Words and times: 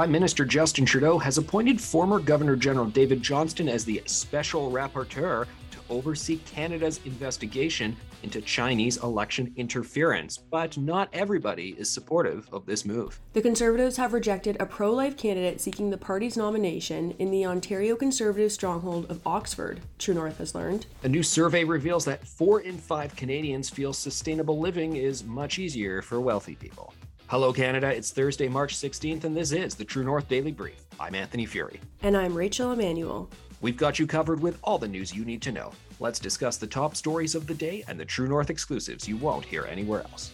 Prime 0.00 0.12
Minister 0.12 0.46
Justin 0.46 0.86
Trudeau 0.86 1.18
has 1.18 1.36
appointed 1.36 1.78
former 1.78 2.18
Governor 2.18 2.56
General 2.56 2.86
David 2.86 3.20
Johnston 3.20 3.68
as 3.68 3.84
the 3.84 4.00
special 4.06 4.70
rapporteur 4.70 5.44
to 5.72 5.78
oversee 5.90 6.38
Canada's 6.46 7.00
investigation 7.04 7.94
into 8.22 8.40
Chinese 8.40 8.96
election 9.02 9.52
interference. 9.56 10.38
But 10.38 10.78
not 10.78 11.10
everybody 11.12 11.74
is 11.76 11.90
supportive 11.90 12.48
of 12.50 12.64
this 12.64 12.86
move. 12.86 13.20
The 13.34 13.42
Conservatives 13.42 13.98
have 13.98 14.14
rejected 14.14 14.56
a 14.58 14.64
pro 14.64 14.90
life 14.90 15.18
candidate 15.18 15.60
seeking 15.60 15.90
the 15.90 15.98
party's 15.98 16.34
nomination 16.34 17.10
in 17.18 17.30
the 17.30 17.44
Ontario 17.44 17.94
Conservative 17.94 18.52
stronghold 18.52 19.10
of 19.10 19.20
Oxford, 19.26 19.80
True 19.98 20.14
North 20.14 20.38
has 20.38 20.54
learned. 20.54 20.86
A 21.02 21.10
new 21.10 21.22
survey 21.22 21.62
reveals 21.62 22.06
that 22.06 22.26
four 22.26 22.62
in 22.62 22.78
five 22.78 23.14
Canadians 23.16 23.68
feel 23.68 23.92
sustainable 23.92 24.58
living 24.58 24.96
is 24.96 25.24
much 25.24 25.58
easier 25.58 26.00
for 26.00 26.22
wealthy 26.22 26.54
people. 26.54 26.94
Hello, 27.30 27.52
Canada. 27.52 27.86
It's 27.86 28.10
Thursday, 28.10 28.48
March 28.48 28.74
16th, 28.74 29.22
and 29.22 29.36
this 29.36 29.52
is 29.52 29.76
the 29.76 29.84
True 29.84 30.02
North 30.02 30.26
Daily 30.26 30.50
Brief. 30.50 30.84
I'm 30.98 31.14
Anthony 31.14 31.46
Furey. 31.46 31.78
And 32.02 32.16
I'm 32.16 32.34
Rachel 32.34 32.72
Emmanuel. 32.72 33.30
We've 33.60 33.76
got 33.76 34.00
you 34.00 34.06
covered 34.08 34.40
with 34.40 34.58
all 34.64 34.78
the 34.78 34.88
news 34.88 35.14
you 35.14 35.24
need 35.24 35.40
to 35.42 35.52
know. 35.52 35.70
Let's 36.00 36.18
discuss 36.18 36.56
the 36.56 36.66
top 36.66 36.96
stories 36.96 37.36
of 37.36 37.46
the 37.46 37.54
day 37.54 37.84
and 37.86 38.00
the 38.00 38.04
True 38.04 38.26
North 38.26 38.50
exclusives 38.50 39.06
you 39.06 39.16
won't 39.16 39.44
hear 39.44 39.64
anywhere 39.66 40.00
else. 40.00 40.32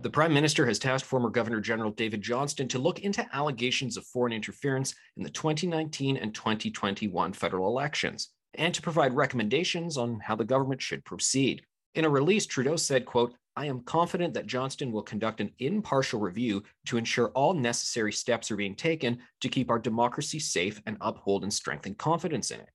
The 0.00 0.10
Prime 0.10 0.32
Minister 0.32 0.64
has 0.64 0.78
tasked 0.78 1.06
former 1.06 1.28
Governor 1.28 1.60
General 1.60 1.90
David 1.90 2.22
Johnston 2.22 2.66
to 2.68 2.78
look 2.78 3.00
into 3.00 3.26
allegations 3.34 3.98
of 3.98 4.06
foreign 4.06 4.32
interference 4.32 4.94
in 5.18 5.22
the 5.22 5.28
2019 5.28 6.16
and 6.16 6.34
2021 6.34 7.34
federal 7.34 7.68
elections 7.68 8.30
and 8.54 8.74
to 8.74 8.82
provide 8.82 9.14
recommendations 9.14 9.96
on 9.96 10.20
how 10.20 10.36
the 10.36 10.44
government 10.44 10.82
should 10.82 11.04
proceed. 11.04 11.62
In 11.94 12.04
a 12.04 12.10
release, 12.10 12.46
Trudeau 12.46 12.76
said, 12.76 13.04
quote, 13.04 13.34
I 13.54 13.66
am 13.66 13.82
confident 13.82 14.32
that 14.34 14.46
Johnston 14.46 14.92
will 14.92 15.02
conduct 15.02 15.40
an 15.40 15.52
impartial 15.58 16.20
review 16.20 16.62
to 16.86 16.96
ensure 16.96 17.28
all 17.30 17.52
necessary 17.52 18.12
steps 18.12 18.50
are 18.50 18.56
being 18.56 18.74
taken 18.74 19.18
to 19.42 19.48
keep 19.48 19.70
our 19.70 19.78
democracy 19.78 20.38
safe 20.38 20.80
and 20.86 20.96
uphold 21.02 21.42
and 21.42 21.52
strengthen 21.52 21.94
confidence 21.94 22.50
in 22.50 22.60
it. 22.60 22.70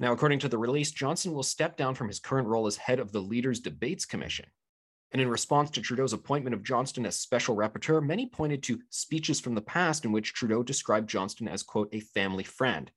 Now, 0.00 0.12
according 0.12 0.38
to 0.40 0.48
the 0.48 0.58
release, 0.58 0.90
Johnston 0.92 1.32
will 1.32 1.42
step 1.42 1.76
down 1.76 1.94
from 1.94 2.08
his 2.08 2.18
current 2.18 2.48
role 2.48 2.66
as 2.66 2.76
head 2.76 3.00
of 3.00 3.12
the 3.12 3.20
Leaders 3.20 3.60
Debates 3.60 4.06
Commission. 4.06 4.46
And 5.12 5.20
in 5.20 5.28
response 5.28 5.70
to 5.70 5.80
Trudeau's 5.80 6.14
appointment 6.14 6.54
of 6.54 6.64
Johnston 6.64 7.06
as 7.06 7.20
special 7.20 7.54
rapporteur, 7.54 8.02
many 8.02 8.26
pointed 8.26 8.62
to 8.64 8.80
speeches 8.90 9.38
from 9.38 9.54
the 9.54 9.60
past 9.60 10.04
in 10.04 10.10
which 10.10 10.32
Trudeau 10.32 10.62
described 10.62 11.08
Johnston 11.08 11.46
as, 11.46 11.62
quote, 11.62 11.88
a 11.92 12.00
family 12.00 12.42
friend. 12.42 12.90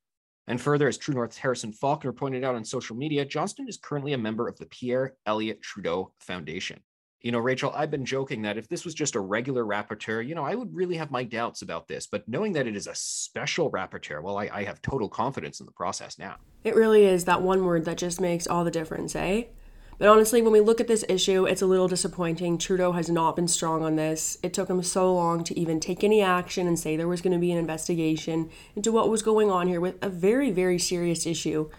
And 0.47 0.61
further, 0.61 0.87
as 0.87 0.97
True 0.97 1.13
North's 1.13 1.37
Harrison 1.37 1.73
Faulkner 1.73 2.13
pointed 2.13 2.43
out 2.43 2.55
on 2.55 2.63
social 2.63 2.95
media, 2.95 3.25
Johnston 3.25 3.67
is 3.67 3.77
currently 3.77 4.13
a 4.13 4.17
member 4.17 4.47
of 4.47 4.57
the 4.57 4.65
Pierre 4.65 5.15
Elliott 5.25 5.61
Trudeau 5.61 6.13
Foundation. 6.19 6.79
You 7.21 7.31
know, 7.31 7.39
Rachel, 7.39 7.73
I've 7.75 7.91
been 7.91 8.05
joking 8.05 8.43
that 8.43 8.57
if 8.57 8.69
this 8.69 8.85
was 8.85 8.93
just 8.93 9.15
a 9.15 9.19
regular 9.19 9.65
rapporteur, 9.65 10.25
you 10.25 10.35
know, 10.35 10.45
I 10.45 10.55
would 10.55 10.73
really 10.73 10.95
have 10.97 11.11
my 11.11 11.23
doubts 11.23 11.63
about 11.63 11.87
this. 11.87 12.07
But 12.07 12.27
knowing 12.29 12.53
that 12.53 12.67
it 12.67 12.75
is 12.75 12.87
a 12.87 12.95
special 12.95 13.71
rapporteur, 13.71 14.21
well, 14.21 14.37
I, 14.37 14.49
I 14.53 14.63
have 14.63 14.81
total 14.81 15.09
confidence 15.09 15.59
in 15.59 15.65
the 15.65 15.71
process 15.71 16.19
now. 16.19 16.37
It 16.63 16.75
really 16.75 17.05
is 17.05 17.25
that 17.25 17.41
one 17.41 17.65
word 17.65 17.85
that 17.85 17.97
just 17.97 18.21
makes 18.21 18.47
all 18.47 18.63
the 18.63 18.71
difference, 18.71 19.15
eh? 19.15 19.45
But 19.99 20.09
honestly, 20.09 20.43
when 20.43 20.53
we 20.53 20.59
look 20.59 20.79
at 20.79 20.87
this 20.87 21.03
issue, 21.09 21.45
it's 21.45 21.63
a 21.63 21.65
little 21.65 21.87
disappointing. 21.87 22.59
Trudeau 22.59 22.91
has 22.91 23.09
not 23.09 23.35
been 23.35 23.47
strong 23.47 23.83
on 23.83 23.95
this. 23.95 24.37
It 24.43 24.53
took 24.53 24.69
him 24.69 24.83
so 24.83 25.11
long 25.11 25.43
to 25.45 25.59
even 25.59 25.79
take 25.79 26.03
any 26.03 26.21
action 26.21 26.67
and 26.67 26.77
say 26.77 26.95
there 26.95 27.07
was 27.07 27.21
going 27.21 27.33
to 27.33 27.39
be 27.39 27.51
an 27.51 27.57
investigation 27.57 28.51
into 28.75 28.91
what 28.91 29.09
was 29.09 29.23
going 29.23 29.49
on 29.49 29.67
here 29.67 29.81
with 29.81 29.95
a 30.03 30.09
very, 30.09 30.51
very 30.51 30.77
serious 30.77 31.25
issue. 31.25 31.71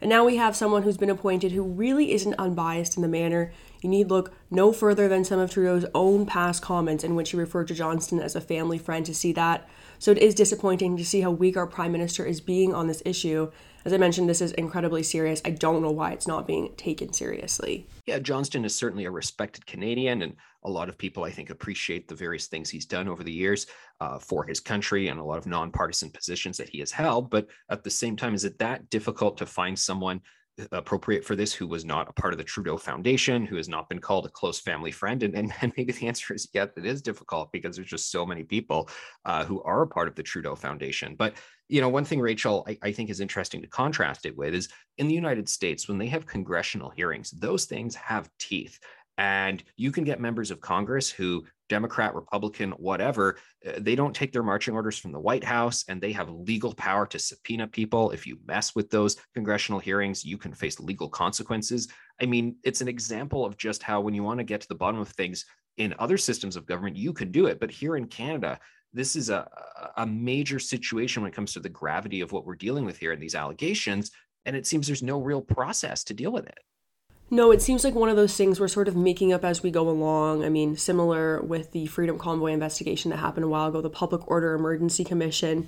And 0.00 0.08
now 0.08 0.24
we 0.24 0.34
have 0.34 0.56
someone 0.56 0.82
who's 0.82 0.96
been 0.96 1.10
appointed 1.10 1.52
who 1.52 1.62
really 1.62 2.12
isn't 2.12 2.34
unbiased 2.34 2.96
in 2.96 3.02
the 3.02 3.08
manner. 3.08 3.52
You 3.80 3.88
need 3.88 4.08
look 4.08 4.34
no 4.50 4.72
further 4.72 5.06
than 5.06 5.24
some 5.24 5.38
of 5.38 5.52
Trudeau's 5.52 5.86
own 5.94 6.26
past 6.26 6.60
comments 6.60 7.04
in 7.04 7.14
which 7.14 7.30
he 7.30 7.36
referred 7.36 7.68
to 7.68 7.74
Johnston 7.74 8.18
as 8.18 8.34
a 8.34 8.40
family 8.40 8.78
friend 8.78 9.06
to 9.06 9.14
see 9.14 9.32
that. 9.34 9.68
So 10.00 10.10
it 10.10 10.18
is 10.18 10.34
disappointing 10.34 10.96
to 10.96 11.04
see 11.04 11.20
how 11.20 11.30
weak 11.30 11.56
our 11.56 11.68
prime 11.68 11.92
minister 11.92 12.24
is 12.24 12.40
being 12.40 12.74
on 12.74 12.88
this 12.88 13.04
issue 13.06 13.52
as 13.84 13.92
I 13.92 13.96
mentioned, 13.96 14.28
this 14.28 14.40
is 14.40 14.52
incredibly 14.52 15.02
serious. 15.02 15.42
I 15.44 15.50
don't 15.50 15.82
know 15.82 15.90
why 15.90 16.12
it's 16.12 16.26
not 16.26 16.46
being 16.46 16.74
taken 16.76 17.12
seriously. 17.12 17.88
Yeah, 18.06 18.18
Johnston 18.18 18.64
is 18.64 18.74
certainly 18.74 19.04
a 19.04 19.10
respected 19.10 19.66
Canadian, 19.66 20.22
and 20.22 20.36
a 20.64 20.70
lot 20.70 20.88
of 20.88 20.96
people, 20.96 21.24
I 21.24 21.30
think, 21.30 21.50
appreciate 21.50 22.06
the 22.06 22.14
various 22.14 22.46
things 22.46 22.70
he's 22.70 22.86
done 22.86 23.08
over 23.08 23.24
the 23.24 23.32
years 23.32 23.66
uh, 24.00 24.18
for 24.18 24.44
his 24.44 24.60
country 24.60 25.08
and 25.08 25.18
a 25.18 25.24
lot 25.24 25.38
of 25.38 25.46
nonpartisan 25.46 26.10
positions 26.10 26.56
that 26.58 26.68
he 26.68 26.78
has 26.78 26.92
held. 26.92 27.30
But 27.30 27.48
at 27.70 27.82
the 27.82 27.90
same 27.90 28.16
time, 28.16 28.34
is 28.34 28.44
it 28.44 28.58
that 28.58 28.88
difficult 28.90 29.36
to 29.38 29.46
find 29.46 29.78
someone 29.78 30.20
appropriate 30.70 31.24
for 31.24 31.34
this 31.34 31.52
who 31.52 31.66
was 31.66 31.84
not 31.84 32.08
a 32.08 32.12
part 32.12 32.32
of 32.32 32.38
the 32.38 32.44
Trudeau 32.44 32.76
Foundation, 32.76 33.44
who 33.44 33.56
has 33.56 33.68
not 33.68 33.88
been 33.88 33.98
called 33.98 34.26
a 34.26 34.30
close 34.30 34.60
family 34.60 34.90
friend? 34.90 35.22
And, 35.22 35.34
and, 35.34 35.52
and 35.60 35.72
maybe 35.76 35.92
the 35.92 36.06
answer 36.06 36.34
is 36.34 36.48
yes, 36.52 36.68
it 36.76 36.86
is 36.86 37.02
difficult 37.02 37.52
because 37.52 37.76
there's 37.76 37.88
just 37.88 38.10
so 38.10 38.24
many 38.24 38.44
people 38.44 38.88
uh, 39.24 39.44
who 39.44 39.62
are 39.62 39.82
a 39.82 39.86
part 39.86 40.08
of 40.08 40.14
the 40.14 40.22
Trudeau 40.22 40.54
Foundation. 40.54 41.14
But, 41.16 41.34
you 41.68 41.80
know, 41.80 41.88
one 41.88 42.04
thing, 42.04 42.20
Rachel, 42.20 42.64
I, 42.68 42.78
I 42.82 42.92
think 42.92 43.10
is 43.10 43.20
interesting 43.20 43.62
to 43.62 43.68
contrast 43.68 44.26
it 44.26 44.36
with 44.36 44.54
is 44.54 44.68
in 44.98 45.08
the 45.08 45.14
United 45.14 45.48
States, 45.48 45.88
when 45.88 45.98
they 45.98 46.08
have 46.08 46.26
congressional 46.26 46.90
hearings, 46.90 47.30
those 47.30 47.64
things 47.64 47.94
have 47.94 48.30
teeth. 48.38 48.78
And 49.18 49.62
you 49.76 49.92
can 49.92 50.04
get 50.04 50.20
members 50.20 50.50
of 50.50 50.60
Congress 50.60 51.10
who, 51.10 51.44
Democrat, 51.68 52.14
Republican, 52.14 52.72
whatever, 52.72 53.36
uh, 53.66 53.72
they 53.78 53.94
don't 53.94 54.14
take 54.14 54.32
their 54.32 54.42
marching 54.42 54.74
orders 54.74 54.98
from 54.98 55.12
the 55.12 55.20
White 55.20 55.44
House 55.44 55.84
and 55.88 56.00
they 56.00 56.12
have 56.12 56.30
legal 56.30 56.74
power 56.74 57.06
to 57.06 57.18
subpoena 57.18 57.66
people. 57.66 58.10
If 58.10 58.26
you 58.26 58.38
mess 58.46 58.74
with 58.74 58.90
those 58.90 59.16
congressional 59.34 59.80
hearings, 59.80 60.24
you 60.24 60.38
can 60.38 60.54
face 60.54 60.80
legal 60.80 61.08
consequences. 61.08 61.88
I 62.20 62.26
mean, 62.26 62.56
it's 62.64 62.80
an 62.80 62.88
example 62.88 63.44
of 63.44 63.56
just 63.56 63.82
how, 63.82 64.00
when 64.00 64.14
you 64.14 64.22
want 64.22 64.38
to 64.38 64.44
get 64.44 64.60
to 64.62 64.68
the 64.68 64.74
bottom 64.74 65.00
of 65.00 65.08
things 65.08 65.44
in 65.76 65.94
other 65.98 66.18
systems 66.18 66.56
of 66.56 66.66
government, 66.66 66.96
you 66.96 67.12
can 67.12 67.30
do 67.30 67.46
it. 67.46 67.60
But 67.60 67.70
here 67.70 67.96
in 67.96 68.06
Canada, 68.06 68.58
this 68.92 69.16
is 69.16 69.30
a, 69.30 69.48
a 69.96 70.06
major 70.06 70.58
situation 70.58 71.22
when 71.22 71.30
it 71.30 71.34
comes 71.34 71.54
to 71.54 71.60
the 71.60 71.68
gravity 71.68 72.20
of 72.20 72.32
what 72.32 72.44
we're 72.44 72.56
dealing 72.56 72.84
with 72.84 72.98
here 72.98 73.12
in 73.12 73.20
these 73.20 73.34
allegations. 73.34 74.10
And 74.44 74.54
it 74.56 74.66
seems 74.66 74.86
there's 74.86 75.02
no 75.02 75.20
real 75.20 75.40
process 75.40 76.04
to 76.04 76.14
deal 76.14 76.32
with 76.32 76.46
it. 76.46 76.58
No, 77.32 77.50
it 77.50 77.62
seems 77.62 77.82
like 77.82 77.94
one 77.94 78.10
of 78.10 78.16
those 78.16 78.36
things 78.36 78.60
we're 78.60 78.68
sort 78.68 78.88
of 78.88 78.94
making 78.94 79.32
up 79.32 79.42
as 79.42 79.62
we 79.62 79.70
go 79.70 79.88
along. 79.88 80.44
I 80.44 80.50
mean, 80.50 80.76
similar 80.76 81.40
with 81.40 81.72
the 81.72 81.86
Freedom 81.86 82.18
Convoy 82.18 82.52
investigation 82.52 83.10
that 83.10 83.16
happened 83.16 83.44
a 83.44 83.48
while 83.48 83.68
ago, 83.68 83.80
the 83.80 83.88
Public 83.88 84.30
Order 84.30 84.52
Emergency 84.52 85.02
Commission. 85.02 85.66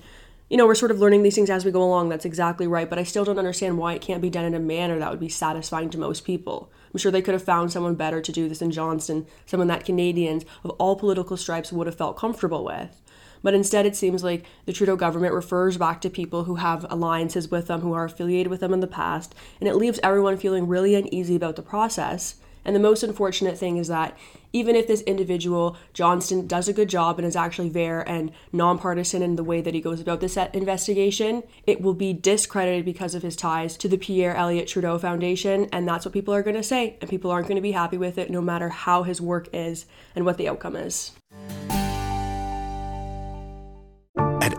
You 0.50 0.58
know, 0.58 0.66
we're 0.66 0.74
sort 0.74 0.90
of 0.90 0.98
learning 0.98 1.22
these 1.22 1.36
things 1.36 1.48
as 1.48 1.64
we 1.64 1.70
go 1.70 1.82
along. 1.82 2.10
That's 2.10 2.26
exactly 2.26 2.66
right. 2.66 2.90
But 2.90 2.98
I 2.98 3.02
still 3.02 3.24
don't 3.24 3.38
understand 3.38 3.78
why 3.78 3.94
it 3.94 4.02
can't 4.02 4.20
be 4.20 4.28
done 4.28 4.44
in 4.44 4.52
a 4.52 4.60
manner 4.60 4.98
that 4.98 5.10
would 5.10 5.20
be 5.20 5.30
satisfying 5.30 5.88
to 5.88 5.96
most 5.96 6.26
people. 6.26 6.70
I'm 6.92 6.98
sure 6.98 7.10
they 7.10 7.22
could 7.22 7.32
have 7.32 7.42
found 7.42 7.72
someone 7.72 7.94
better 7.94 8.20
to 8.20 8.30
do 8.30 8.46
this 8.46 8.60
in 8.60 8.70
Johnston, 8.70 9.26
someone 9.46 9.68
that 9.68 9.86
Canadians 9.86 10.44
of 10.64 10.70
all 10.72 10.96
political 10.96 11.38
stripes 11.38 11.72
would 11.72 11.86
have 11.86 11.96
felt 11.96 12.18
comfortable 12.18 12.62
with. 12.62 13.00
But 13.44 13.54
instead, 13.54 13.84
it 13.84 13.94
seems 13.94 14.24
like 14.24 14.44
the 14.64 14.72
Trudeau 14.72 14.96
government 14.96 15.34
refers 15.34 15.76
back 15.76 16.00
to 16.00 16.10
people 16.10 16.44
who 16.44 16.56
have 16.56 16.90
alliances 16.90 17.50
with 17.50 17.68
them, 17.68 17.82
who 17.82 17.92
are 17.92 18.06
affiliated 18.06 18.50
with 18.50 18.60
them 18.60 18.72
in 18.72 18.80
the 18.80 18.86
past, 18.86 19.34
and 19.60 19.68
it 19.68 19.76
leaves 19.76 20.00
everyone 20.02 20.38
feeling 20.38 20.66
really 20.66 20.94
uneasy 20.94 21.36
about 21.36 21.54
the 21.54 21.62
process. 21.62 22.36
And 22.64 22.74
the 22.74 22.80
most 22.80 23.02
unfortunate 23.02 23.58
thing 23.58 23.76
is 23.76 23.88
that 23.88 24.16
even 24.54 24.74
if 24.74 24.86
this 24.86 25.02
individual, 25.02 25.76
Johnston, 25.92 26.46
does 26.46 26.68
a 26.68 26.72
good 26.72 26.88
job 26.88 27.18
and 27.18 27.26
is 27.26 27.36
actually 27.36 27.68
fair 27.68 28.08
and 28.08 28.32
nonpartisan 28.52 29.22
in 29.22 29.36
the 29.36 29.44
way 29.44 29.60
that 29.60 29.74
he 29.74 29.82
goes 29.82 30.00
about 30.00 30.20
this 30.20 30.38
investigation, 30.38 31.42
it 31.66 31.82
will 31.82 31.92
be 31.92 32.14
discredited 32.14 32.86
because 32.86 33.14
of 33.14 33.22
his 33.22 33.36
ties 33.36 33.76
to 33.76 33.88
the 33.88 33.98
Pierre 33.98 34.34
Elliott 34.34 34.68
Trudeau 34.68 34.98
Foundation. 34.98 35.68
And 35.72 35.86
that's 35.86 36.06
what 36.06 36.14
people 36.14 36.32
are 36.32 36.42
going 36.42 36.56
to 36.56 36.62
say. 36.62 36.96
And 37.02 37.10
people 37.10 37.30
aren't 37.30 37.48
going 37.48 37.56
to 37.56 37.62
be 37.62 37.72
happy 37.72 37.98
with 37.98 38.16
it 38.16 38.30
no 38.30 38.40
matter 38.40 38.70
how 38.70 39.02
his 39.02 39.20
work 39.20 39.48
is 39.52 39.84
and 40.16 40.24
what 40.24 40.38
the 40.38 40.48
outcome 40.48 40.76
is. 40.76 41.12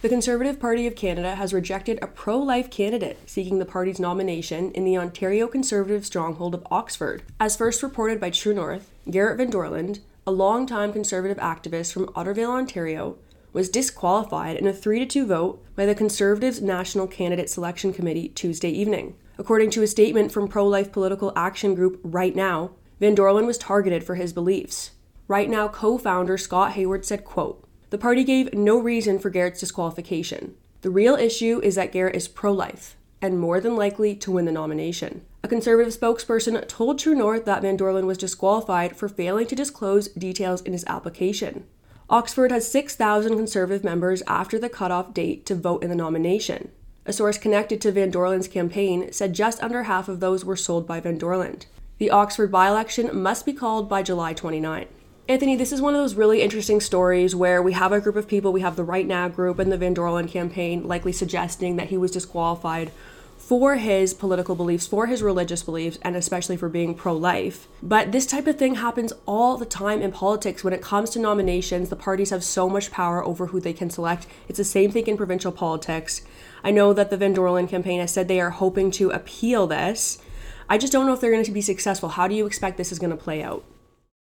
The 0.00 0.08
Conservative 0.08 0.60
Party 0.60 0.86
of 0.86 0.94
Canada 0.94 1.34
has 1.34 1.52
rejected 1.52 1.98
a 2.00 2.06
pro 2.06 2.38
life 2.38 2.70
candidate 2.70 3.18
seeking 3.26 3.58
the 3.58 3.64
party's 3.64 3.98
nomination 3.98 4.70
in 4.70 4.84
the 4.84 4.96
Ontario 4.96 5.48
Conservative 5.48 6.06
stronghold 6.06 6.54
of 6.54 6.64
Oxford. 6.70 7.24
As 7.40 7.56
first 7.56 7.82
reported 7.82 8.20
by 8.20 8.30
True 8.30 8.54
North, 8.54 8.92
Gerrit 9.08 9.38
Van 9.38 9.50
Dorland, 9.50 9.98
a 10.24 10.30
longtime 10.30 10.92
Conservative 10.92 11.38
activist 11.38 11.92
from 11.92 12.06
Otterville, 12.10 12.48
Ontario, 12.48 13.18
was 13.52 13.68
disqualified 13.68 14.56
in 14.56 14.68
a 14.68 14.72
3 14.72 15.00
to 15.00 15.06
2 15.06 15.26
vote 15.26 15.64
by 15.74 15.84
the 15.84 15.96
Conservatives' 15.96 16.62
National 16.62 17.08
Candidate 17.08 17.50
Selection 17.50 17.92
Committee 17.92 18.28
Tuesday 18.28 18.70
evening. 18.70 19.16
According 19.36 19.70
to 19.70 19.82
a 19.82 19.88
statement 19.88 20.30
from 20.30 20.46
pro 20.46 20.64
life 20.64 20.92
political 20.92 21.32
action 21.34 21.74
group 21.74 21.98
Right 22.04 22.36
Now, 22.36 22.70
Van 23.00 23.16
Dorland 23.16 23.46
was 23.46 23.58
targeted 23.58 24.04
for 24.04 24.14
his 24.14 24.32
beliefs. 24.32 24.92
Right 25.26 25.50
Now 25.50 25.66
co 25.66 25.98
founder 25.98 26.38
Scott 26.38 26.74
Hayward 26.74 27.04
said, 27.04 27.24
quote, 27.24 27.67
the 27.90 27.98
party 27.98 28.24
gave 28.24 28.52
no 28.54 28.78
reason 28.78 29.18
for 29.18 29.30
Gerrit's 29.30 29.60
disqualification. 29.60 30.54
The 30.82 30.90
real 30.90 31.14
issue 31.14 31.60
is 31.62 31.74
that 31.74 31.92
Garrett 31.92 32.16
is 32.16 32.28
pro 32.28 32.52
life 32.52 32.96
and 33.20 33.38
more 33.38 33.60
than 33.60 33.76
likely 33.76 34.14
to 34.14 34.30
win 34.30 34.44
the 34.44 34.52
nomination. 34.52 35.22
A 35.42 35.48
conservative 35.48 35.92
spokesperson 35.92 36.66
told 36.68 36.98
True 36.98 37.14
North 37.14 37.44
that 37.46 37.62
Van 37.62 37.76
Dorland 37.76 38.06
was 38.06 38.18
disqualified 38.18 38.96
for 38.96 39.08
failing 39.08 39.46
to 39.48 39.56
disclose 39.56 40.08
details 40.08 40.62
in 40.62 40.72
his 40.72 40.84
application. 40.86 41.64
Oxford 42.10 42.50
has 42.52 42.70
6,000 42.70 43.36
conservative 43.36 43.84
members 43.84 44.22
after 44.26 44.58
the 44.58 44.68
cutoff 44.68 45.12
date 45.12 45.44
to 45.46 45.54
vote 45.54 45.82
in 45.82 45.90
the 45.90 45.96
nomination. 45.96 46.70
A 47.04 47.12
source 47.12 47.38
connected 47.38 47.80
to 47.80 47.92
Van 47.92 48.12
Dorland's 48.12 48.48
campaign 48.48 49.12
said 49.12 49.34
just 49.34 49.62
under 49.62 49.84
half 49.84 50.08
of 50.08 50.20
those 50.20 50.44
were 50.44 50.56
sold 50.56 50.86
by 50.86 51.00
Van 51.00 51.18
Dorland. 51.18 51.66
The 51.98 52.10
Oxford 52.10 52.52
by 52.52 52.68
election 52.68 53.10
must 53.12 53.44
be 53.44 53.52
called 53.52 53.88
by 53.88 54.02
July 54.02 54.32
29. 54.32 54.86
Anthony, 55.30 55.56
this 55.56 55.72
is 55.72 55.82
one 55.82 55.94
of 55.94 56.00
those 56.00 56.14
really 56.14 56.40
interesting 56.40 56.80
stories 56.80 57.36
where 57.36 57.62
we 57.62 57.74
have 57.74 57.92
a 57.92 58.00
group 58.00 58.16
of 58.16 58.26
people, 58.26 58.50
we 58.50 58.62
have 58.62 58.76
the 58.76 58.82
Right 58.82 59.06
Now 59.06 59.28
group 59.28 59.58
and 59.58 59.70
the 59.70 59.76
Van 59.76 59.94
Dorland 59.94 60.30
campaign 60.30 60.88
likely 60.88 61.12
suggesting 61.12 61.76
that 61.76 61.88
he 61.88 61.98
was 61.98 62.12
disqualified 62.12 62.90
for 63.36 63.76
his 63.76 64.14
political 64.14 64.54
beliefs, 64.54 64.86
for 64.86 65.06
his 65.06 65.22
religious 65.22 65.62
beliefs, 65.62 65.98
and 66.00 66.16
especially 66.16 66.56
for 66.56 66.70
being 66.70 66.94
pro 66.94 67.12
life. 67.12 67.68
But 67.82 68.10
this 68.10 68.24
type 68.24 68.46
of 68.46 68.56
thing 68.56 68.76
happens 68.76 69.12
all 69.26 69.58
the 69.58 69.66
time 69.66 70.00
in 70.00 70.12
politics. 70.12 70.64
When 70.64 70.72
it 70.72 70.80
comes 70.80 71.10
to 71.10 71.18
nominations, 71.18 71.90
the 71.90 71.96
parties 71.96 72.30
have 72.30 72.42
so 72.42 72.70
much 72.70 72.90
power 72.90 73.22
over 73.22 73.48
who 73.48 73.60
they 73.60 73.74
can 73.74 73.90
select. 73.90 74.26
It's 74.48 74.56
the 74.56 74.64
same 74.64 74.90
thing 74.90 75.08
in 75.08 75.18
provincial 75.18 75.52
politics. 75.52 76.22
I 76.64 76.70
know 76.70 76.94
that 76.94 77.10
the 77.10 77.18
Van 77.18 77.34
Dorland 77.34 77.68
campaign 77.68 78.00
has 78.00 78.12
said 78.12 78.28
they 78.28 78.40
are 78.40 78.48
hoping 78.48 78.90
to 78.92 79.10
appeal 79.10 79.66
this. 79.66 80.22
I 80.70 80.78
just 80.78 80.90
don't 80.90 81.04
know 81.04 81.12
if 81.12 81.20
they're 81.20 81.30
going 81.30 81.44
to 81.44 81.52
be 81.52 81.60
successful. 81.60 82.08
How 82.08 82.28
do 82.28 82.34
you 82.34 82.46
expect 82.46 82.78
this 82.78 82.92
is 82.92 82.98
going 82.98 83.10
to 83.10 83.22
play 83.22 83.42
out? 83.42 83.62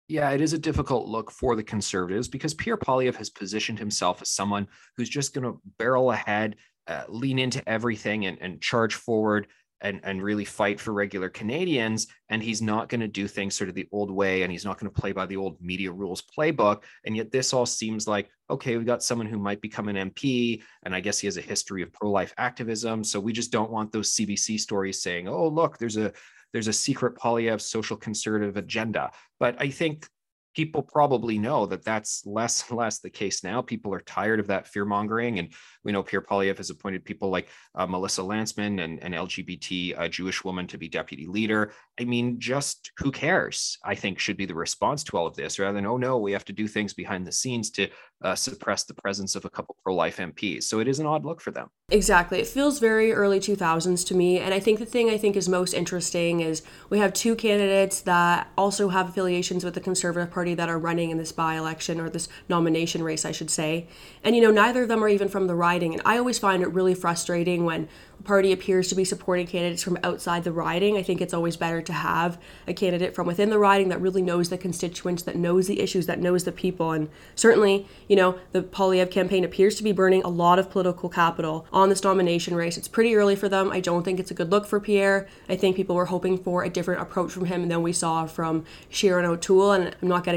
Yeah, 0.07 0.31
it 0.31 0.39
is 0.39 0.54
a 0.54 0.57
difficult 0.57 1.07
look 1.07 1.31
for 1.31 1.56
the 1.56 1.63
conservatives 1.63 2.30
because 2.30 2.54
Pierre 2.54 2.77
Poilievre 2.77 3.15
has 3.15 3.30
positioned 3.30 3.77
himself 3.77 4.21
as 4.21 4.30
someone 4.30 4.68
who's 4.95 5.09
just 5.09 5.33
going 5.33 5.44
to 5.44 5.59
barrel 5.77 6.12
ahead, 6.12 6.56
uh, 6.88 7.04
lean 7.09 7.39
into 7.39 7.68
everything, 7.68 8.25
and, 8.25 8.38
and 8.39 8.62
charge 8.62 8.95
forward 8.95 9.48
and, 9.81 10.00
and 10.04 10.24
really 10.24 10.45
fight 10.45 10.80
for 10.80 10.94
regular 10.94 11.30
Canadians. 11.30 12.07
And 12.30 12.42
he's 12.42 12.62
not 12.62 12.88
going 12.88 13.01
to 13.01 13.07
do 13.07 13.27
things 13.27 13.56
sort 13.56 13.69
of 13.69 13.75
the 13.75 13.88
old 13.92 14.09
way, 14.09 14.44
and 14.44 14.51
he's 14.51 14.63
not 14.63 14.80
going 14.80 14.92
to 14.92 15.01
play 15.01 15.12
by 15.12 15.25
the 15.25 15.38
old 15.38 15.62
media 15.62 15.92
rules 15.92 16.24
playbook. 16.38 16.83
And 17.06 17.15
yet, 17.18 17.31
this 17.31 17.54
all 17.54 17.65
seems 17.65 18.07
like 18.07 18.30
okay, 18.50 18.77
we've 18.77 18.86
got 18.86 19.04
someone 19.04 19.27
who 19.27 19.38
might 19.38 19.62
become 19.62 19.89
an 19.89 20.12
MP, 20.12 20.62
and 20.83 20.95
I 20.95 21.01
guess 21.01 21.19
he 21.19 21.27
has 21.27 21.38
a 21.38 21.42
history 21.42 21.81
of 21.81 21.92
pro 21.92 22.09
life 22.09 22.33
activism. 22.38 23.04
So 23.04 23.19
we 23.19 23.33
just 23.33 23.51
don't 23.51 23.71
want 23.71 23.92
those 23.92 24.15
CBC 24.15 24.59
stories 24.59 25.01
saying, 25.01 25.27
oh, 25.27 25.48
look, 25.48 25.77
there's 25.77 25.98
a 25.98 26.13
there's 26.57 26.68
a 26.68 26.74
secret 26.74 27.13
Poilievre 27.13 27.62
social 27.62 27.95
conservative 27.95 28.57
agenda. 28.57 29.12
But 29.39 29.62
I 29.62 29.69
think 29.69 30.09
people 30.57 30.81
probably 30.81 31.38
know 31.38 31.68
that 31.68 31.86
that's 31.86 32.25
less 32.25 32.68
and 32.68 32.77
less 32.77 32.98
the 33.00 33.09
case 33.09 33.44
now. 33.44 33.62
People 33.62 33.94
are 33.94 34.01
tired 34.01 34.39
of 34.39 34.48
that 34.48 34.68
fear 34.68 34.86
mongering. 34.86 35.38
And 35.38 35.50
we 35.83 35.92
know 35.92 36.01
Pierre 36.01 36.21
Poilievre 36.21 36.57
has 36.57 36.71
appointed 36.71 37.06
people 37.06 37.30
like 37.30 37.48
uh, 37.75 37.86
Melissa 37.86 38.21
Lantsman 38.21 38.83
and 38.83 39.01
an 39.04 39.13
LGBT 39.13 40.00
uh, 40.00 40.07
Jewish 40.07 40.44
woman 40.44 40.65
to 40.68 40.77
be 40.77 40.89
deputy 40.89 41.27
leader. 41.27 41.71
I 42.00 42.06
mean, 42.06 42.39
just 42.39 42.92
who 42.98 43.12
cares? 43.12 43.77
I 43.86 43.94
think 43.94 44.19
should 44.19 44.38
be 44.38 44.45
the 44.45 44.56
response 44.56 45.04
to 45.06 45.18
all 45.18 45.27
of 45.27 45.36
this 45.36 45.59
rather 45.59 45.75
than, 45.75 45.86
oh 45.86 45.98
no, 45.98 46.18
we 46.18 46.31
have 46.31 46.45
to 46.45 46.54
do 46.54 46.68
things 46.68 46.94
behind 46.94 47.27
the 47.27 47.31
scenes 47.31 47.69
to 47.71 47.88
uh, 48.24 48.33
suppress 48.33 48.83
the 48.83 48.95
presence 48.95 49.36
of 49.36 49.45
a 49.45 49.50
couple 49.50 49.75
pro 49.83 49.94
life 49.94 50.18
MPs. 50.18 50.63
So 50.63 50.80
it 50.80 50.88
is 50.88 51.00
an 51.00 51.06
odd 51.06 51.24
look 51.24 51.39
for 51.39 51.51
them. 51.51 51.69
Exactly. 51.89 52.39
It 52.39 52.48
feels 52.48 52.80
very 52.80 53.13
early 53.13 53.39
2000s 53.39 54.06
to 54.07 54.15
me. 54.15 54.39
And 54.39 54.54
I 54.54 54.59
think 54.59 54.80
the 54.80 54.86
thing 54.86 55.09
I 55.09 55.18
think 55.18 55.36
is 55.36 55.48
most 55.48 55.74
interesting 55.74 56.39
is 56.39 56.63
we 56.89 57.00
have 57.00 57.13
two 57.13 57.36
candidates 57.36 58.01
that 58.01 58.50
also 58.57 58.89
have 58.89 59.09
affiliations 59.09 59.63
with 59.63 59.75
the 59.75 59.80
Conservative 59.80 60.31
Party 60.31 60.46
that 60.55 60.69
are 60.69 60.79
running 60.79 61.09
in 61.09 61.17
this 61.17 61.31
by 61.31 61.55
election 61.55 61.99
or 61.99 62.09
this 62.09 62.29
nomination 62.49 63.03
race, 63.03 63.25
I 63.25 63.31
should 63.31 63.49
say. 63.49 63.88
And, 64.23 64.35
you 64.35 64.41
know, 64.41 64.51
neither 64.51 64.83
of 64.83 64.88
them 64.88 65.03
are 65.03 65.09
even 65.09 65.29
from 65.29 65.47
the 65.47 65.55
riding. 65.55 65.94
And 65.94 66.01
I 66.05 66.17
always 66.17 66.39
find 66.39 66.63
it 66.63 66.69
really 66.69 66.95
frustrating 66.95 67.65
when 67.65 67.88
a 68.19 68.23
party 68.23 68.51
appears 68.51 68.88
to 68.89 68.95
be 68.95 69.05
supporting 69.05 69.47
candidates 69.47 69.83
from 69.83 69.99
outside 70.03 70.44
the 70.44 70.51
riding. 70.51 70.97
I 70.97 71.03
think 71.03 71.21
it's 71.21 71.33
always 71.33 71.55
better 71.55 71.81
to 71.81 71.94
have 71.94 72.39
a 72.67 72.73
candidate 72.73 73.13
from 73.13 73.27
within 73.27 73.49
the 73.49 73.59
riding 73.59 73.89
that 73.89 74.01
really 74.01 74.21
knows 74.21 74.49
the 74.49 74.57
constituents, 74.57 75.23
that 75.23 75.35
knows 75.35 75.67
the 75.67 75.79
issues, 75.79 76.07
that 76.07 76.19
knows 76.19 76.44
the 76.44 76.51
people. 76.51 76.91
And 76.91 77.09
certainly, 77.35 77.88
you 78.07 78.15
know, 78.15 78.39
the 78.51 78.63
Poilievre 78.63 79.11
campaign 79.11 79.44
appears 79.44 79.75
to 79.75 79.83
be 79.83 79.91
burning 79.91 80.23
a 80.23 80.29
lot 80.29 80.59
of 80.59 80.71
political 80.71 81.09
capital 81.09 81.67
on 81.71 81.89
this 81.89 82.03
nomination 82.03 82.55
race. 82.55 82.77
It's 82.77 82.88
pretty 82.88 83.15
early 83.15 83.35
for 83.35 83.49
them. 83.49 83.71
I 83.71 83.79
don't 83.79 84.03
think 84.03 84.19
it's 84.19 84.31
a 84.31 84.33
good 84.33 84.51
look 84.51 84.65
for 84.65 84.79
Pierre. 84.79 85.27
I 85.47 85.55
think 85.55 85.75
people 85.75 85.95
were 85.95 86.05
hoping 86.05 86.38
for 86.38 86.63
a 86.63 86.69
different 86.69 87.01
approach 87.01 87.31
from 87.31 87.45
him 87.45 87.67
than 87.67 87.81
we 87.81 87.94
saw 87.94 88.25
from 88.25 88.65
Erin 89.03 89.25
O'Toole, 89.25 89.71
and 89.71 89.95
I'm 90.01 90.07
not 90.07 90.23
getting 90.23 90.36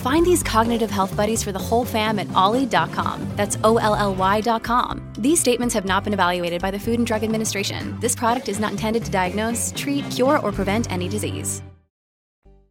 Find 0.00 0.24
these 0.24 0.42
cognitive 0.42 0.90
health 0.90 1.14
buddies 1.14 1.42
for 1.42 1.52
the 1.52 1.58
whole 1.58 1.84
fam 1.84 2.18
at 2.18 2.32
olly.com. 2.32 3.28
That's 3.36 3.58
O 3.62 3.76
L 3.76 3.94
L 3.94 4.14
Y.com. 4.14 5.12
These 5.18 5.40
statements 5.40 5.74
have 5.74 5.84
not 5.84 6.04
been 6.04 6.14
evaluated 6.14 6.62
by 6.62 6.70
the 6.70 6.78
Food 6.78 6.98
and 6.98 7.06
Drug 7.06 7.22
Administration. 7.22 8.00
This 8.00 8.16
product 8.16 8.48
is 8.48 8.58
not 8.58 8.70
intended 8.70 9.04
to 9.04 9.10
diagnose, 9.10 9.74
treat, 9.76 10.10
cure, 10.10 10.38
or 10.38 10.52
prevent 10.52 10.90
any 10.90 11.06
disease. 11.06 11.62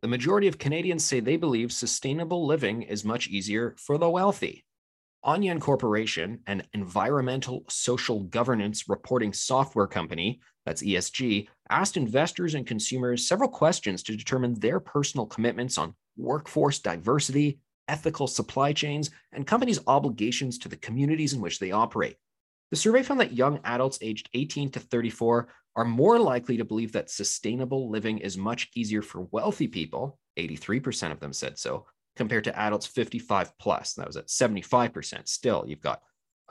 The 0.01 0.07
majority 0.07 0.47
of 0.47 0.57
Canadians 0.57 1.05
say 1.05 1.19
they 1.19 1.37
believe 1.37 1.71
sustainable 1.71 2.47
living 2.47 2.81
is 2.81 3.05
much 3.05 3.27
easier 3.27 3.75
for 3.77 3.99
the 3.99 4.09
wealthy. 4.09 4.65
Onion 5.23 5.59
Corporation, 5.59 6.39
an 6.47 6.63
environmental 6.73 7.63
social 7.69 8.21
governance 8.21 8.89
reporting 8.89 9.33
software 9.33 9.85
company, 9.85 10.39
that's 10.65 10.81
ESG, 10.81 11.47
asked 11.69 11.95
investors 11.95 12.55
and 12.55 12.65
consumers 12.65 13.27
several 13.27 13.49
questions 13.49 14.01
to 14.03 14.15
determine 14.15 14.55
their 14.55 14.79
personal 14.79 15.27
commitments 15.27 15.77
on 15.77 15.93
workforce 16.19 16.79
diversity, 16.79 17.59
ethical 17.87 18.27
supply 18.27 18.73
chains, 18.73 19.09
and 19.31 19.47
companies' 19.47 19.79
obligations 19.87 20.57
to 20.59 20.69
the 20.69 20.77
communities 20.77 21.33
in 21.33 21.41
which 21.41 21.59
they 21.59 21.71
operate. 21.71 22.17
The 22.71 22.77
survey 22.77 23.01
found 23.01 23.19
that 23.19 23.33
young 23.33 23.59
adults 23.63 23.97
aged 24.01 24.29
18 24.33 24.71
to 24.71 24.79
34 24.79 25.47
are 25.75 25.85
more 25.85 26.19
likely 26.19 26.57
to 26.57 26.65
believe 26.65 26.91
that 26.91 27.09
sustainable 27.09 27.89
living 27.89 28.19
is 28.19 28.37
much 28.37 28.69
easier 28.75 29.01
for 29.01 29.27
wealthy 29.31 29.67
people. 29.67 30.19
83% 30.37 31.11
of 31.11 31.19
them 31.19 31.33
said 31.33 31.57
so, 31.57 31.85
compared 32.15 32.43
to 32.43 32.59
adults 32.59 32.85
55 32.85 33.57
plus. 33.57 33.93
That 33.93 34.07
was 34.07 34.17
at 34.17 34.27
75%. 34.27 35.27
Still, 35.27 35.65
you've 35.67 35.81
got 35.81 36.01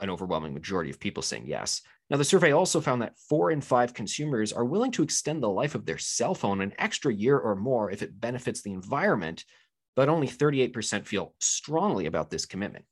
an 0.01 0.09
overwhelming 0.09 0.53
majority 0.53 0.89
of 0.89 0.99
people 0.99 1.23
saying 1.23 1.45
yes. 1.45 1.81
Now, 2.09 2.17
the 2.17 2.23
survey 2.23 2.51
also 2.51 2.81
found 2.81 3.01
that 3.01 3.17
four 3.17 3.51
in 3.51 3.61
five 3.61 3.93
consumers 3.93 4.51
are 4.51 4.65
willing 4.65 4.91
to 4.93 5.03
extend 5.03 5.43
the 5.43 5.49
life 5.49 5.75
of 5.75 5.85
their 5.85 5.97
cell 5.97 6.33
phone 6.33 6.61
an 6.61 6.73
extra 6.79 7.13
year 7.13 7.37
or 7.37 7.55
more 7.55 7.91
if 7.91 8.01
it 8.01 8.19
benefits 8.19 8.61
the 8.61 8.71
environment, 8.71 9.45
but 9.95 10.09
only 10.09 10.27
38% 10.27 11.05
feel 11.05 11.35
strongly 11.39 12.07
about 12.07 12.29
this 12.29 12.45
commitment. 12.45 12.85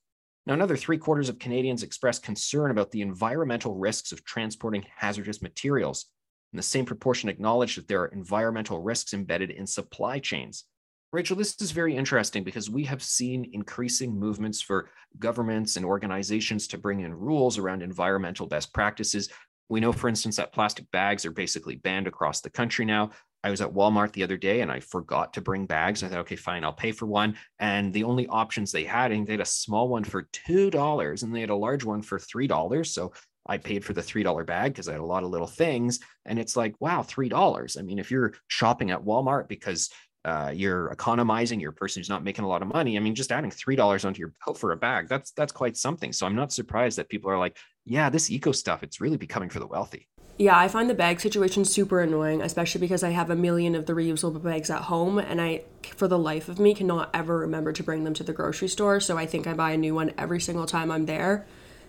Now, 0.46 0.54
another 0.54 0.76
three 0.76 0.98
quarters 0.98 1.28
of 1.28 1.38
Canadians 1.38 1.82
express 1.82 2.18
concern 2.18 2.70
about 2.70 2.90
the 2.90 3.02
environmental 3.02 3.74
risks 3.74 4.12
of 4.12 4.24
transporting 4.24 4.86
hazardous 4.96 5.42
materials. 5.42 6.06
And 6.52 6.58
the 6.58 6.62
same 6.62 6.86
proportion 6.86 7.28
acknowledge 7.28 7.76
that 7.76 7.88
there 7.88 8.02
are 8.02 8.06
environmental 8.06 8.80
risks 8.80 9.12
embedded 9.12 9.50
in 9.50 9.66
supply 9.66 10.18
chains. 10.20 10.64
Rachel, 11.10 11.36
this 11.36 11.56
is 11.62 11.70
very 11.70 11.96
interesting 11.96 12.44
because 12.44 12.68
we 12.68 12.84
have 12.84 13.02
seen 13.02 13.50
increasing 13.54 14.18
movements 14.18 14.60
for 14.60 14.90
governments 15.18 15.76
and 15.76 15.86
organizations 15.86 16.68
to 16.68 16.78
bring 16.78 17.00
in 17.00 17.14
rules 17.14 17.56
around 17.56 17.82
environmental 17.82 18.46
best 18.46 18.74
practices. 18.74 19.30
We 19.70 19.80
know, 19.80 19.92
for 19.92 20.08
instance, 20.08 20.36
that 20.36 20.52
plastic 20.52 20.90
bags 20.90 21.24
are 21.24 21.30
basically 21.30 21.76
banned 21.76 22.08
across 22.08 22.42
the 22.42 22.50
country 22.50 22.84
now. 22.84 23.10
I 23.42 23.50
was 23.50 23.62
at 23.62 23.72
Walmart 23.72 24.12
the 24.12 24.22
other 24.22 24.36
day 24.36 24.60
and 24.60 24.70
I 24.70 24.80
forgot 24.80 25.32
to 25.34 25.40
bring 25.40 25.64
bags. 25.64 26.02
I 26.02 26.08
thought, 26.08 26.18
okay, 26.20 26.36
fine, 26.36 26.62
I'll 26.62 26.72
pay 26.74 26.92
for 26.92 27.06
one. 27.06 27.36
And 27.58 27.90
the 27.92 28.04
only 28.04 28.26
options 28.26 28.70
they 28.70 28.84
had, 28.84 29.10
and 29.10 29.26
they 29.26 29.34
had 29.34 29.40
a 29.40 29.46
small 29.46 29.88
one 29.88 30.04
for 30.04 30.28
$2 30.46 31.22
and 31.22 31.34
they 31.34 31.40
had 31.40 31.50
a 31.50 31.56
large 31.56 31.84
one 31.84 32.02
for 32.02 32.18
$3. 32.18 32.86
So 32.86 33.12
I 33.46 33.56
paid 33.56 33.82
for 33.82 33.94
the 33.94 34.02
$3 34.02 34.44
bag 34.44 34.72
because 34.72 34.88
I 34.88 34.92
had 34.92 35.00
a 35.00 35.06
lot 35.06 35.22
of 35.22 35.30
little 35.30 35.46
things. 35.46 36.00
And 36.26 36.38
it's 36.38 36.56
like, 36.56 36.74
wow, 36.80 37.02
$3. 37.02 37.78
I 37.78 37.82
mean, 37.82 37.98
if 37.98 38.10
you're 38.10 38.34
shopping 38.48 38.90
at 38.90 39.04
Walmart 39.04 39.48
because 39.48 39.88
uh, 40.24 40.52
you're 40.54 40.88
economizing, 40.88 41.60
you're 41.60 41.70
a 41.70 41.74
person 41.74 42.00
who's 42.00 42.08
not 42.08 42.24
making 42.24 42.44
a 42.44 42.48
lot 42.48 42.62
of 42.62 42.68
money. 42.68 42.96
I 42.96 43.00
mean, 43.00 43.14
just 43.14 43.32
adding 43.32 43.50
three 43.50 43.76
dollars 43.76 44.04
onto 44.04 44.20
your 44.20 44.32
bill 44.44 44.54
for 44.54 44.72
a 44.72 44.76
bag, 44.76 45.08
that's 45.08 45.30
that's 45.32 45.52
quite 45.52 45.76
something. 45.76 46.12
So 46.12 46.26
I'm 46.26 46.36
not 46.36 46.52
surprised 46.52 46.98
that 46.98 47.08
people 47.08 47.30
are 47.30 47.38
like, 47.38 47.56
yeah, 47.84 48.10
this 48.10 48.30
eco 48.30 48.52
stuff, 48.52 48.82
it's 48.82 49.00
really 49.00 49.16
becoming 49.16 49.48
for 49.48 49.60
the 49.60 49.66
wealthy. 49.66 50.08
Yeah, 50.38 50.56
I 50.56 50.68
find 50.68 50.88
the 50.88 50.94
bag 50.94 51.18
situation 51.18 51.64
super 51.64 52.00
annoying, 52.00 52.42
especially 52.42 52.80
because 52.80 53.02
I 53.02 53.10
have 53.10 53.28
a 53.28 53.34
million 53.34 53.74
of 53.74 53.86
the 53.86 53.92
reusable 53.92 54.40
bags 54.40 54.70
at 54.70 54.82
home 54.82 55.18
and 55.18 55.40
I, 55.40 55.62
for 55.96 56.06
the 56.06 56.18
life 56.18 56.48
of 56.48 56.60
me, 56.60 56.74
cannot 56.74 57.10
ever 57.12 57.38
remember 57.38 57.72
to 57.72 57.82
bring 57.82 58.04
them 58.04 58.14
to 58.14 58.22
the 58.22 58.32
grocery 58.32 58.68
store. 58.68 59.00
So 59.00 59.18
I 59.18 59.26
think 59.26 59.48
I 59.48 59.54
buy 59.54 59.72
a 59.72 59.76
new 59.76 59.96
one 59.96 60.12
every 60.16 60.40
single 60.40 60.66
time 60.66 60.92
I'm 60.92 61.06
there. 61.06 61.44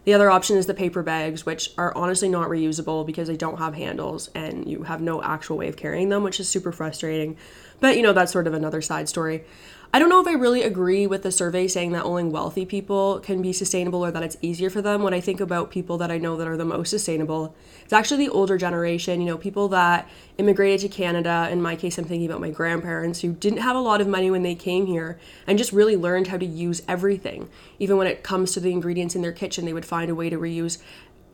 The 0.06 0.14
other 0.14 0.30
option 0.30 0.58
is 0.58 0.66
the 0.66 0.74
paper 0.74 1.04
bags, 1.04 1.46
which 1.46 1.72
are 1.78 1.96
honestly 1.96 2.30
not 2.30 2.50
reusable 2.50 3.06
because 3.06 3.28
they 3.28 3.38
don't 3.38 3.58
have 3.58 3.76
handles 3.76 4.30
and 4.34 4.68
you 4.68 4.84
have 4.84 5.02
no 5.02 5.22
actual 5.22 5.58
way 5.58 5.68
of 5.68 5.76
carrying 5.76 6.10
them, 6.10 6.24
which 6.24 6.40
is 6.40 6.48
super 6.48 6.72
frustrating. 6.72 7.38
But 7.80 7.98
you 7.98 8.04
know, 8.04 8.14
that's 8.14 8.32
sort 8.32 8.48
of 8.48 8.54
another 8.54 8.82
side 8.82 9.10
story. 9.10 9.44
I 9.92 9.98
don't 9.98 10.10
know 10.10 10.22
if 10.22 10.28
I 10.28 10.34
really 10.34 10.62
agree 10.62 11.08
with 11.08 11.24
the 11.24 11.32
survey 11.32 11.68
saying 11.68 11.94
that 11.94 12.04
only 12.04 12.24
wealthy 12.24 12.64
people 12.64 13.20
can 13.22 13.42
be 13.42 13.52
sustainable 13.52 14.06
or 14.06 14.12
that 14.12 14.22
it's 14.22 14.38
easier 14.40 14.70
for 14.70 14.84
them. 14.84 15.02
When 15.02 15.16
I 15.16 15.20
think 15.20 15.40
about 15.40 15.72
people 15.72 15.98
that 15.98 16.12
I 16.12 16.20
know 16.20 16.38
that 16.38 16.48
are 16.48 16.58
the 16.58 16.64
most 16.64 16.92
sustainable, 16.92 17.56
it's 17.84 17.92
actually 17.92 18.28
the 18.28 18.32
older 18.32 18.56
generation, 18.56 19.20
you 19.20 19.26
know, 19.26 19.38
people 19.38 19.68
that 19.70 20.08
immigrated 20.38 20.82
to 20.82 20.96
Canada. 20.96 21.50
In 21.52 21.60
my 21.60 21.76
case, 21.76 21.98
I'm 21.98 22.06
thinking 22.06 22.30
about 22.30 22.40
my 22.40 22.52
grandparents 22.52 23.22
who 23.22 23.34
didn't 23.34 23.62
have 23.62 23.76
a 23.76 23.80
lot 23.80 24.00
of 24.00 24.08
money 24.08 24.30
when 24.30 24.44
they 24.44 24.54
came 24.54 24.86
here 24.86 25.20
and 25.48 25.58
just 25.58 25.74
really 25.74 25.98
learned 25.98 26.28
how 26.28 26.38
to 26.38 26.46
use 26.46 26.84
everything. 26.88 27.50
Even 27.80 27.98
when 27.98 28.06
it 28.06 28.22
comes 28.22 28.52
to 28.52 28.60
the 28.60 28.72
ingredients 28.72 29.16
in 29.16 29.24
their 29.24 29.32
kitchen, 29.32 29.66
they 29.66 29.74
would 29.74 29.86
find 29.86 30.12
a 30.12 30.16
way 30.16 30.30
to 30.30 30.38
reuse 30.38 30.78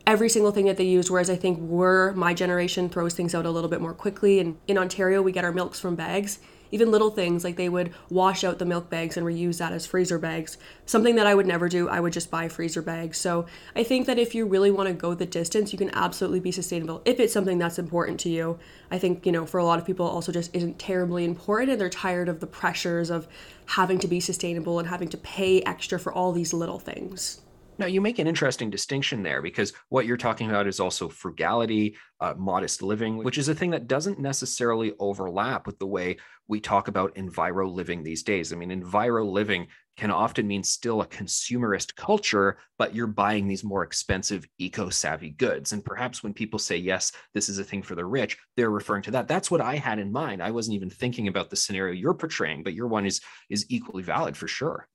every 0.06 0.30
single 0.30 0.50
thing 0.50 0.64
that 0.64 0.78
they 0.78 0.84
use. 0.84 1.10
Whereas 1.10 1.28
I 1.28 1.36
think 1.36 1.58
we're, 1.58 2.12
my 2.12 2.32
generation 2.32 2.88
throws 2.88 3.12
things 3.12 3.34
out 3.34 3.44
a 3.44 3.50
little 3.50 3.68
bit 3.68 3.82
more 3.82 3.92
quickly. 3.92 4.40
And 4.40 4.56
in 4.66 4.78
Ontario, 4.78 5.20
we 5.20 5.30
get 5.30 5.44
our 5.44 5.52
milks 5.52 5.78
from 5.78 5.94
bags 5.94 6.38
even 6.70 6.90
little 6.90 7.10
things 7.10 7.44
like 7.44 7.56
they 7.56 7.68
would 7.68 7.92
wash 8.10 8.44
out 8.44 8.58
the 8.58 8.64
milk 8.64 8.90
bags 8.90 9.16
and 9.16 9.26
reuse 9.26 9.58
that 9.58 9.72
as 9.72 9.86
freezer 9.86 10.18
bags. 10.18 10.58
Something 10.84 11.16
that 11.16 11.26
I 11.26 11.34
would 11.34 11.46
never 11.46 11.68
do, 11.68 11.88
I 11.88 12.00
would 12.00 12.12
just 12.12 12.30
buy 12.30 12.48
freezer 12.48 12.82
bags. 12.82 13.18
So 13.18 13.46
I 13.74 13.82
think 13.82 14.06
that 14.06 14.18
if 14.18 14.34
you 14.34 14.46
really 14.46 14.70
want 14.70 14.88
to 14.88 14.94
go 14.94 15.14
the 15.14 15.26
distance, 15.26 15.72
you 15.72 15.78
can 15.78 15.94
absolutely 15.94 16.40
be 16.40 16.52
sustainable 16.52 17.02
if 17.04 17.20
it's 17.20 17.32
something 17.32 17.58
that's 17.58 17.78
important 17.78 18.20
to 18.20 18.28
you. 18.28 18.58
I 18.90 18.98
think, 18.98 19.26
you 19.26 19.32
know, 19.32 19.46
for 19.46 19.58
a 19.58 19.64
lot 19.64 19.78
of 19.78 19.84
people, 19.84 20.06
also 20.06 20.32
just 20.32 20.54
isn't 20.54 20.78
terribly 20.78 21.24
important 21.24 21.72
and 21.72 21.80
they're 21.80 21.88
tired 21.88 22.28
of 22.28 22.40
the 22.40 22.46
pressures 22.46 23.10
of 23.10 23.28
having 23.66 23.98
to 23.98 24.08
be 24.08 24.20
sustainable 24.20 24.78
and 24.78 24.88
having 24.88 25.08
to 25.08 25.16
pay 25.16 25.62
extra 25.62 25.98
for 25.98 26.12
all 26.12 26.32
these 26.32 26.52
little 26.52 26.78
things. 26.78 27.40
Now, 27.78 27.86
you 27.86 28.00
make 28.00 28.18
an 28.18 28.26
interesting 28.26 28.70
distinction 28.70 29.22
there 29.22 29.42
because 29.42 29.74
what 29.90 30.06
you're 30.06 30.16
talking 30.16 30.48
about 30.48 30.66
is 30.66 30.80
also 30.80 31.08
frugality, 31.08 31.96
uh, 32.20 32.32
modest 32.36 32.82
living, 32.82 33.18
which 33.18 33.36
is 33.36 33.48
a 33.48 33.54
thing 33.54 33.70
that 33.70 33.86
doesn't 33.86 34.18
necessarily 34.18 34.94
overlap 34.98 35.66
with 35.66 35.78
the 35.78 35.86
way 35.86 36.16
we 36.48 36.60
talk 36.60 36.88
about 36.88 37.14
enviro 37.14 37.70
living 37.70 38.02
these 38.02 38.22
days. 38.22 38.52
I 38.52 38.56
mean, 38.56 38.70
enviro 38.70 39.30
living 39.30 39.66
can 39.96 40.10
often 40.10 40.46
mean 40.46 40.62
still 40.62 41.00
a 41.00 41.06
consumerist 41.06 41.96
culture, 41.96 42.58
but 42.78 42.94
you're 42.94 43.06
buying 43.06 43.48
these 43.48 43.64
more 43.64 43.82
expensive, 43.82 44.46
eco 44.58 44.90
savvy 44.90 45.30
goods. 45.30 45.72
And 45.72 45.84
perhaps 45.84 46.22
when 46.22 46.34
people 46.34 46.58
say, 46.58 46.76
yes, 46.76 47.12
this 47.32 47.48
is 47.48 47.58
a 47.58 47.64
thing 47.64 47.82
for 47.82 47.94
the 47.94 48.04
rich, 48.04 48.36
they're 48.56 48.70
referring 48.70 49.02
to 49.04 49.10
that. 49.12 49.28
That's 49.28 49.50
what 49.50 49.60
I 49.60 49.76
had 49.76 49.98
in 49.98 50.12
mind. 50.12 50.42
I 50.42 50.50
wasn't 50.50 50.76
even 50.76 50.90
thinking 50.90 51.28
about 51.28 51.50
the 51.50 51.56
scenario 51.56 51.94
you're 51.94 52.14
portraying, 52.14 52.62
but 52.62 52.74
your 52.74 52.88
one 52.88 53.06
is, 53.06 53.20
is 53.48 53.66
equally 53.68 54.02
valid 54.02 54.36
for 54.36 54.48
sure 54.48 54.88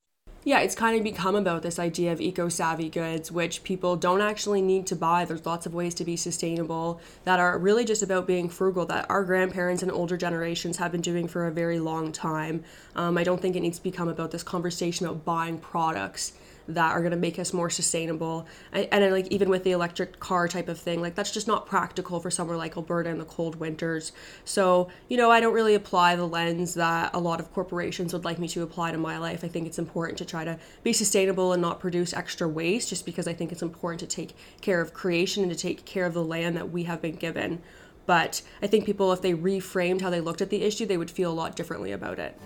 yeah, 0.44 0.60
it's 0.60 0.74
kind 0.74 0.98
of 0.98 1.04
become 1.04 1.36
about 1.36 1.62
this 1.62 1.78
idea 1.78 2.12
of 2.12 2.20
eco 2.20 2.50
savvy 2.50 2.90
goods, 2.90 3.32
which 3.32 3.64
people 3.64 3.96
don't 3.96 4.22
actually 4.22 4.62
need 4.62 4.88
to 4.88 4.96
buy. 4.96 5.24
There's 5.24 5.46
lots 5.46 5.68
of 5.68 5.74
ways 5.74 5.94
to 5.96 6.04
be 6.04 6.18
sustainable 6.18 7.00
that 7.26 7.40
are 7.40 7.60
really 7.60 7.86
just 7.86 8.02
about 8.02 8.26
being 8.26 8.50
frugal, 8.50 8.86
that 8.88 9.08
our 9.10 9.24
grandparents 9.24 9.84
and 9.84 9.92
older 9.92 10.18
generations 10.18 10.78
have 10.78 10.92
been 10.92 11.02
doing 11.02 11.28
for 11.28 11.46
a 11.46 11.52
very 11.52 11.80
long 11.80 12.12
time. 12.12 12.64
Um, 12.96 13.20
I 13.20 13.24
don't 13.24 13.40
think 13.40 13.56
it 13.56 13.60
needs 13.60 13.78
to 13.78 13.84
become 13.84 14.10
about 14.10 14.32
this 14.32 14.42
conversation 14.42 15.06
about 15.06 15.24
buying 15.24 15.60
products 15.60 16.34
that 16.76 16.92
are 16.92 17.00
going 17.00 17.12
to 17.12 17.18
make 17.18 17.40
us 17.40 17.54
more 17.54 17.70
sustainable. 17.70 18.48
And, 18.72 18.88
and, 18.92 19.12
like 19.12 19.28
even 19.28 19.50
with 19.50 19.64
the 19.64 19.72
electric 19.72 20.20
car 20.20 20.48
type 20.48 20.70
of 20.70 20.80
thing 20.80 21.02
like 21.02 21.16
that's 21.16 21.32
just 21.32 21.48
not 21.48 21.66
practical 21.66 22.20
for 22.20 22.32
somewhere 22.32 22.56
like 22.58 22.78
alberta 22.78 23.10
in 23.10 23.18
the 23.18 23.26
cold 23.26 23.56
winters. 23.56 24.12
So 24.46 24.90
you 25.10 25.18
know 25.18 25.32
i 25.32 25.40
don't 25.40 25.54
really 25.54 25.76
apply 25.76 26.16
the 26.16 26.28
lens 26.28 26.74
that 26.76 27.12
a 27.14 27.20
lot 27.20 27.40
of 27.40 27.52
corporations 27.54 28.14
would 28.14 28.26
like 28.26 28.40
me 28.40 28.48
to 28.50 28.64
apply 28.64 28.92
to 28.92 28.98
my 28.98 29.18
life. 29.18 29.44
I 29.44 29.48
think 29.48 29.68
it's 29.68 29.80
important 29.80 30.18
to 30.20 30.26
try 30.26 30.46
to 30.46 30.58
be 30.84 30.94
sustainable 30.94 31.54
and 31.54 31.62
not 31.62 31.80
produce 31.80 32.14
extra 32.14 32.48
waste 32.48 32.90
just 32.90 33.06
because 33.06 33.28
i 33.28 33.34
think 33.34 33.52
it's 33.52 33.62
important 33.62 34.00
to 34.00 34.08
take 34.08 34.36
care 34.62 34.82
of 34.82 34.94
creation 34.94 35.44
and 35.44 35.52
to 35.52 35.58
take 35.58 35.86
care 35.86 36.06
of 36.06 36.14
the 36.14 36.24
land 36.24 36.56
that 36.56 36.72
we 36.72 36.84
have 36.84 37.02
been 37.02 37.16
given. 37.16 37.62
But 38.06 38.42
i 38.62 38.68
think 38.68 38.86
people 38.86 39.12
if 39.12 39.22
they 39.22 39.34
reframed 39.34 40.02
how 40.02 40.10
they 40.10 40.22
looked 40.22 40.42
at 40.42 40.50
the 40.50 40.64
issue 40.64 40.86
they 40.86 40.98
would 40.98 41.12
feel 41.12 41.32
a 41.32 41.34
lot 41.34 41.56
differently 41.56 41.92
about 41.92 42.20
it 42.20 42.38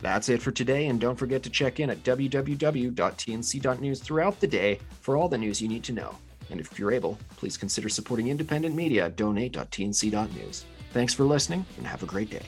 that's 0.00 0.28
it 0.28 0.42
for 0.42 0.50
today, 0.50 0.86
and 0.86 1.00
don't 1.00 1.16
forget 1.16 1.42
to 1.42 1.50
check 1.50 1.80
in 1.80 1.90
at 1.90 2.02
www.tnc.news 2.02 4.00
throughout 4.00 4.40
the 4.40 4.46
day 4.46 4.78
for 5.00 5.16
all 5.16 5.28
the 5.28 5.38
news 5.38 5.60
you 5.60 5.68
need 5.68 5.84
to 5.84 5.92
know. 5.92 6.14
And 6.50 6.60
if 6.60 6.78
you're 6.78 6.92
able, 6.92 7.18
please 7.36 7.56
consider 7.56 7.88
supporting 7.88 8.28
independent 8.28 8.74
media 8.74 9.06
at 9.06 9.16
donate.tnc.news. 9.16 10.64
Thanks 10.92 11.14
for 11.14 11.24
listening, 11.24 11.64
and 11.76 11.86
have 11.86 12.02
a 12.02 12.06
great 12.06 12.30
day. 12.30 12.42